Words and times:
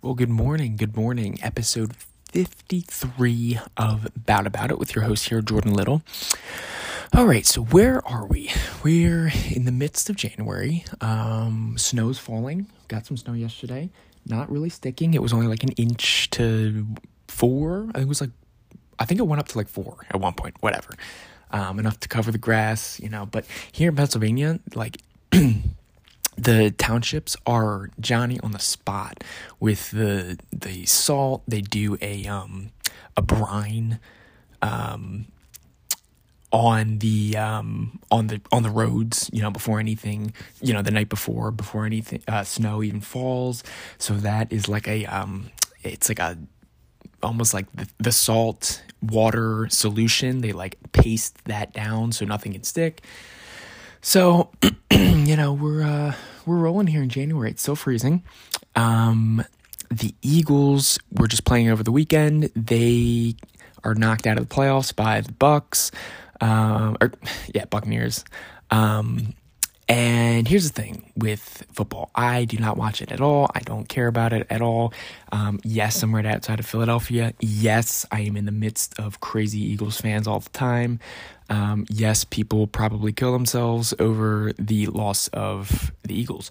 Well, 0.00 0.14
good 0.14 0.30
morning. 0.30 0.76
Good 0.76 0.96
morning. 0.96 1.40
Episode 1.42 1.92
53 2.30 3.58
of 3.76 4.06
Bout 4.16 4.46
It 4.46 4.52
Bout 4.52 4.70
It 4.70 4.78
with 4.78 4.94
your 4.94 5.02
host 5.02 5.28
here, 5.28 5.42
Jordon 5.42 5.74
Little. 5.74 6.02
All 7.12 7.26
right, 7.26 7.44
so 7.44 7.62
where 7.62 8.06
are 8.06 8.24
we? 8.24 8.48
We're 8.84 9.32
in 9.50 9.64
the 9.64 9.72
midst 9.72 10.08
of 10.08 10.14
January. 10.14 10.84
Um, 11.00 11.74
snow's 11.78 12.16
falling. 12.16 12.66
Got 12.86 13.06
some 13.06 13.16
snow 13.16 13.32
yesterday. 13.32 13.90
Not 14.24 14.48
really 14.52 14.68
sticking. 14.68 15.14
It 15.14 15.22
was 15.22 15.32
only 15.32 15.48
like 15.48 15.64
an 15.64 15.72
inch 15.72 16.30
to 16.30 16.86
four. 17.26 17.88
I 17.88 17.94
think 17.94 18.04
it 18.04 18.08
was 18.08 18.20
like, 18.20 18.30
I 19.00 19.04
think 19.04 19.18
it 19.18 19.24
went 19.26 19.40
up 19.40 19.48
to 19.48 19.58
like 19.58 19.68
four 19.68 19.96
at 20.10 20.20
one 20.20 20.34
point, 20.34 20.54
whatever. 20.60 20.94
Um, 21.50 21.80
enough 21.80 21.98
to 22.00 22.08
cover 22.08 22.30
the 22.30 22.38
grass, 22.38 23.00
you 23.00 23.08
know. 23.08 23.26
But 23.26 23.46
here 23.72 23.88
in 23.88 23.96
Pennsylvania, 23.96 24.60
like, 24.76 24.98
the 26.38 26.70
townships 26.70 27.36
are 27.46 27.90
Johnny 27.98 28.38
on 28.40 28.52
the 28.52 28.58
spot 28.58 29.24
with 29.58 29.90
the 29.90 30.38
the 30.52 30.86
salt. 30.86 31.42
They 31.48 31.60
do 31.60 31.98
a 32.00 32.26
um 32.26 32.70
a 33.16 33.22
brine 33.22 33.98
um 34.62 35.26
on 36.50 36.98
the 36.98 37.36
um 37.36 37.98
on 38.10 38.28
the 38.28 38.40
on 38.52 38.62
the 38.62 38.70
roads 38.70 39.28
you 39.32 39.42
know 39.42 39.50
before 39.50 39.78
anything 39.78 40.32
you 40.62 40.72
know 40.72 40.80
the 40.80 40.90
night 40.90 41.10
before 41.10 41.50
before 41.50 41.84
anything 41.84 42.22
uh, 42.28 42.44
snow 42.44 42.82
even 42.82 43.00
falls. 43.00 43.64
So 43.98 44.14
that 44.14 44.52
is 44.52 44.68
like 44.68 44.86
a 44.86 45.04
um 45.06 45.50
it's 45.82 46.08
like 46.08 46.20
a 46.20 46.38
almost 47.22 47.52
like 47.52 47.66
the, 47.74 47.88
the 47.98 48.12
salt 48.12 48.82
water 49.02 49.66
solution. 49.70 50.40
They 50.40 50.52
like 50.52 50.76
paste 50.92 51.44
that 51.44 51.72
down 51.72 52.12
so 52.12 52.24
nothing 52.24 52.52
can 52.52 52.62
stick 52.62 53.02
so, 54.00 54.50
you 54.92 55.36
know, 55.36 55.52
we're 55.52 55.82
uh, 55.82 56.14
we're 56.46 56.58
rolling 56.58 56.86
here 56.86 57.02
in 57.02 57.08
January. 57.08 57.50
It's 57.50 57.62
still 57.62 57.76
freezing. 57.76 58.22
Um, 58.76 59.44
the 59.90 60.14
Eagles 60.22 60.98
were 61.12 61.28
just 61.28 61.44
playing 61.44 61.68
over 61.68 61.82
the 61.82 61.92
weekend. 61.92 62.50
They 62.54 63.34
are 63.84 63.94
knocked 63.94 64.26
out 64.26 64.38
of 64.38 64.48
the 64.48 64.54
playoffs 64.54 64.94
by 64.94 65.20
the 65.20 65.32
Bucks, 65.32 65.90
um, 66.40 66.96
or 67.00 67.12
yeah, 67.54 67.64
Buccaneers. 67.66 68.24
Um, 68.70 69.34
and 69.88 70.46
here's 70.46 70.70
the 70.70 70.82
thing 70.82 71.10
with 71.16 71.64
football 71.72 72.10
I 72.14 72.44
do 72.44 72.58
not 72.58 72.76
watch 72.76 73.00
it 73.00 73.10
at 73.10 73.20
all. 73.20 73.50
I 73.54 73.60
don't 73.60 73.88
care 73.88 74.06
about 74.06 74.32
it 74.34 74.46
at 74.50 74.60
all. 74.60 74.92
Um, 75.32 75.60
yes, 75.64 76.02
I'm 76.02 76.14
right 76.14 76.26
outside 76.26 76.60
of 76.60 76.66
Philadelphia. 76.66 77.32
Yes, 77.40 78.04
I 78.12 78.20
am 78.20 78.36
in 78.36 78.44
the 78.44 78.52
midst 78.52 78.98
of 79.00 79.20
crazy 79.20 79.60
Eagles 79.60 80.00
fans 80.00 80.26
all 80.26 80.40
the 80.40 80.50
time. 80.50 81.00
Um, 81.48 81.86
yes, 81.88 82.24
people 82.24 82.66
probably 82.66 83.12
kill 83.12 83.32
themselves 83.32 83.94
over 83.98 84.52
the 84.58 84.86
loss 84.88 85.28
of 85.28 85.92
the 86.02 86.18
Eagles. 86.18 86.50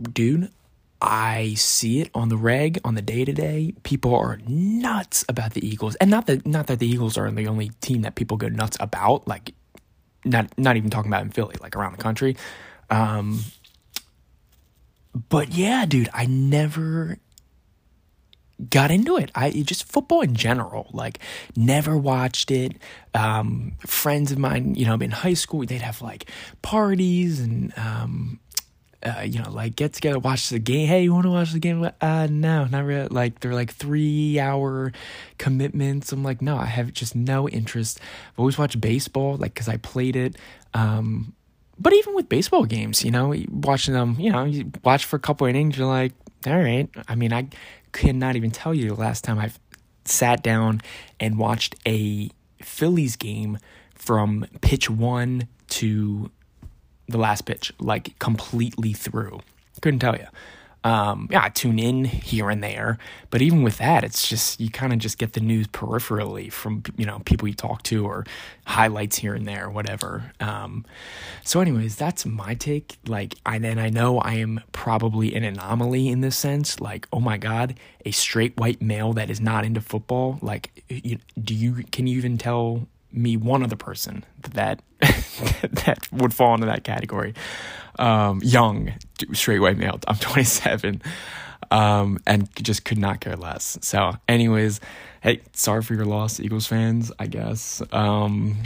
Dude, 0.00 0.50
I 1.00 1.54
see 1.54 2.00
it 2.00 2.10
on 2.14 2.28
the 2.28 2.36
reg, 2.36 2.80
on 2.84 2.94
the 2.94 3.02
day 3.02 3.24
to 3.24 3.32
day. 3.32 3.74
People 3.84 4.14
are 4.14 4.38
nuts 4.46 5.24
about 5.28 5.54
the 5.54 5.64
Eagles, 5.66 5.94
and 5.96 6.10
not 6.10 6.26
that 6.26 6.46
not 6.46 6.66
that 6.68 6.78
the 6.80 6.86
Eagles 6.86 7.16
are 7.16 7.30
the 7.30 7.46
only 7.46 7.70
team 7.80 8.02
that 8.02 8.14
people 8.16 8.36
go 8.36 8.48
nuts 8.48 8.76
about. 8.80 9.28
Like, 9.28 9.54
not 10.24 10.46
not 10.58 10.76
even 10.76 10.90
talking 10.90 11.10
about 11.10 11.22
in 11.22 11.30
Philly, 11.30 11.56
like 11.60 11.76
around 11.76 11.96
the 11.96 12.02
country. 12.02 12.36
Um, 12.90 13.40
but 15.28 15.54
yeah, 15.54 15.86
dude, 15.86 16.08
I 16.12 16.26
never 16.26 17.18
got 18.70 18.90
into 18.90 19.16
it. 19.16 19.30
I 19.34 19.50
just 19.50 19.84
football 19.84 20.20
in 20.20 20.34
general, 20.34 20.88
like 20.92 21.18
never 21.56 21.96
watched 21.96 22.50
it. 22.50 22.76
Um, 23.14 23.72
friends 23.80 24.30
of 24.32 24.38
mine, 24.38 24.74
you 24.74 24.86
know, 24.86 24.94
in 24.94 25.10
high 25.10 25.34
school, 25.34 25.64
they'd 25.66 25.82
have 25.82 26.00
like 26.00 26.30
parties 26.62 27.40
and, 27.40 27.72
um, 27.76 28.38
uh, 29.02 29.22
you 29.22 29.42
know, 29.42 29.50
like 29.50 29.76
get 29.76 29.92
together, 29.92 30.18
watch 30.18 30.48
the 30.48 30.58
game. 30.58 30.86
Hey, 30.86 31.04
you 31.04 31.12
want 31.12 31.24
to 31.24 31.30
watch 31.30 31.52
the 31.52 31.58
game? 31.58 31.88
Uh, 32.00 32.28
no, 32.30 32.64
not 32.66 32.84
really. 32.84 33.08
Like 33.08 33.40
they're 33.40 33.54
like 33.54 33.72
three 33.72 34.38
hour 34.38 34.92
commitments. 35.38 36.12
I'm 36.12 36.22
like, 36.22 36.40
no, 36.40 36.56
I 36.56 36.66
have 36.66 36.92
just 36.92 37.14
no 37.14 37.48
interest. 37.48 38.00
I've 38.32 38.38
always 38.38 38.58
watched 38.58 38.80
baseball, 38.80 39.36
like, 39.36 39.54
cause 39.54 39.68
I 39.68 39.76
played 39.78 40.16
it. 40.16 40.36
Um, 40.74 41.34
but 41.78 41.92
even 41.92 42.14
with 42.14 42.28
baseball 42.28 42.64
games, 42.64 43.04
you 43.04 43.10
know, 43.10 43.34
watching 43.50 43.94
them, 43.94 44.16
you 44.18 44.30
know, 44.30 44.44
you 44.44 44.70
watch 44.84 45.04
for 45.04 45.16
a 45.16 45.20
couple 45.20 45.46
innings, 45.46 45.76
you're 45.76 45.86
like, 45.86 46.12
all 46.46 46.58
right. 46.58 46.88
I 47.08 47.14
mean, 47.14 47.32
I 47.32 47.48
cannot 47.92 48.36
even 48.36 48.50
tell 48.50 48.74
you 48.74 48.88
the 48.88 48.94
last 48.94 49.24
time 49.24 49.38
I've 49.38 49.58
sat 50.04 50.42
down 50.42 50.80
and 51.18 51.38
watched 51.38 51.74
a 51.86 52.30
Phillies 52.60 53.16
game 53.16 53.58
from 53.94 54.46
pitch 54.60 54.90
one 54.90 55.48
to 55.68 56.30
the 57.08 57.18
last 57.18 57.42
pitch, 57.42 57.72
like 57.78 58.18
completely 58.18 58.92
through. 58.92 59.40
Couldn't 59.80 60.00
tell 60.00 60.16
you. 60.16 60.26
Um, 60.84 61.28
yeah, 61.30 61.44
I 61.44 61.48
tune 61.48 61.78
in 61.78 62.04
here 62.04 62.50
and 62.50 62.62
there, 62.62 62.98
but 63.30 63.40
even 63.40 63.62
with 63.62 63.78
that, 63.78 64.02
it's 64.02 64.28
just 64.28 64.60
you 64.60 64.68
kind 64.68 64.92
of 64.92 64.98
just 64.98 65.16
get 65.16 65.32
the 65.32 65.40
news 65.40 65.68
peripherally 65.68 66.50
from 66.50 66.82
you 66.96 67.06
know 67.06 67.20
people 67.24 67.46
you 67.46 67.54
talk 67.54 67.84
to 67.84 68.04
or 68.04 68.24
highlights 68.66 69.16
here 69.16 69.34
and 69.34 69.46
there, 69.46 69.70
whatever. 69.70 70.32
Um, 70.40 70.84
so, 71.44 71.60
anyways, 71.60 71.94
that's 71.94 72.26
my 72.26 72.54
take. 72.54 72.98
Like, 73.06 73.36
I 73.46 73.56
and 73.56 73.80
I 73.80 73.90
know 73.90 74.18
I 74.18 74.34
am 74.34 74.60
probably 74.72 75.34
an 75.36 75.44
anomaly 75.44 76.08
in 76.08 76.20
this 76.20 76.36
sense. 76.36 76.80
Like, 76.80 77.06
oh 77.12 77.20
my 77.20 77.38
god, 77.38 77.78
a 78.04 78.10
straight 78.10 78.56
white 78.56 78.82
male 78.82 79.12
that 79.12 79.30
is 79.30 79.40
not 79.40 79.64
into 79.64 79.80
football. 79.80 80.40
Like, 80.42 80.82
you, 80.88 81.18
do 81.40 81.54
you 81.54 81.84
can 81.92 82.08
you 82.08 82.16
even 82.18 82.38
tell 82.38 82.88
me 83.12 83.36
one 83.36 83.62
other 83.62 83.76
person 83.76 84.24
that 84.52 84.82
that 85.00 86.08
would 86.12 86.34
fall 86.34 86.54
into 86.54 86.66
that 86.66 86.84
category. 86.84 87.34
Um, 87.98 88.40
young, 88.42 88.92
straight 89.32 89.58
white 89.58 89.76
male. 89.76 89.98
I'm 90.08 90.16
27, 90.18 91.02
um, 91.70 92.18
and 92.26 92.48
just 92.56 92.84
could 92.84 92.98
not 92.98 93.20
care 93.20 93.36
less. 93.36 93.78
So, 93.82 94.14
anyways, 94.28 94.80
hey, 95.20 95.40
sorry 95.52 95.82
for 95.82 95.94
your 95.94 96.06
loss, 96.06 96.40
Eagles 96.40 96.66
fans. 96.66 97.12
I 97.18 97.26
guess. 97.26 97.82
Um, 97.92 98.62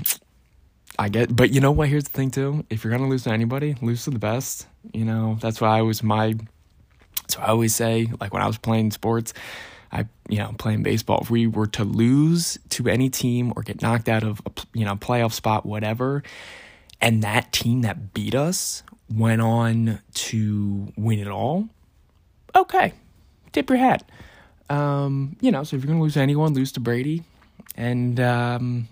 I 0.98 1.08
get, 1.08 1.34
but 1.34 1.50
you 1.50 1.60
know 1.60 1.72
what? 1.72 1.88
Here's 1.88 2.04
the 2.04 2.10
thing 2.10 2.30
too. 2.30 2.64
If 2.70 2.84
you're 2.84 2.90
gonna 2.90 3.08
lose 3.08 3.24
to 3.24 3.30
anybody, 3.30 3.76
lose 3.82 4.04
to 4.04 4.10
the 4.10 4.18
best. 4.18 4.66
You 4.92 5.04
know, 5.04 5.38
that's 5.40 5.60
why 5.60 5.78
I 5.78 5.82
was 5.82 6.02
my. 6.02 6.34
So 7.28 7.40
I 7.40 7.48
always 7.48 7.74
say, 7.74 8.08
like 8.20 8.32
when 8.32 8.42
I 8.42 8.46
was 8.46 8.56
playing 8.56 8.92
sports, 8.92 9.34
I, 9.92 10.06
you 10.28 10.38
know, 10.38 10.54
playing 10.58 10.82
baseball, 10.82 11.20
if 11.22 11.30
we 11.30 11.46
were 11.46 11.66
to 11.68 11.84
lose 11.84 12.58
to 12.70 12.88
any 12.88 13.08
team 13.08 13.52
or 13.56 13.62
get 13.62 13.82
knocked 13.82 14.08
out 14.08 14.24
of 14.24 14.40
a, 14.46 14.50
you 14.74 14.84
know, 14.84 14.96
playoff 14.96 15.32
spot, 15.32 15.64
whatever, 15.64 16.22
and 17.00 17.22
that 17.22 17.52
team 17.52 17.82
that 17.82 18.12
beat 18.12 18.34
us 18.34 18.82
went 19.08 19.40
on 19.40 20.00
to 20.14 20.92
win 20.96 21.18
it 21.18 21.28
all, 21.28 21.68
okay, 22.54 22.92
tip 23.52 23.68
your 23.70 23.78
hat. 23.78 24.08
Um, 24.68 25.36
you 25.40 25.52
know, 25.52 25.62
so 25.62 25.76
if 25.76 25.82
you're 25.82 25.88
going 25.88 25.98
to 25.98 26.02
lose 26.02 26.14
to 26.14 26.20
anyone, 26.20 26.54
lose 26.54 26.72
to 26.72 26.80
Brady 26.80 27.22
and 27.76 28.18
um, 28.18 28.88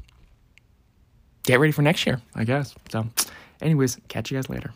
get 1.43 1.59
ready 1.59 1.73
for 1.73 1.83
next 1.83 2.07
year, 2.07 2.21
I 2.35 2.45
guess. 2.45 2.75
So, 2.91 3.09
anyways, 3.61 3.99
catch 4.09 4.31
you 4.31 4.37
guys 4.37 4.49
later. 4.49 4.73